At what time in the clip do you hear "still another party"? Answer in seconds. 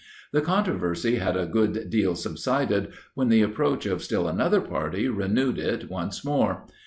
4.01-5.07